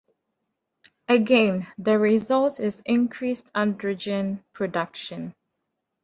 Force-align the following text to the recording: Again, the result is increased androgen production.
Again, 1.07 1.67
the 1.77 1.99
result 1.99 2.59
is 2.59 2.81
increased 2.87 3.53
androgen 3.53 4.41
production. 4.51 5.35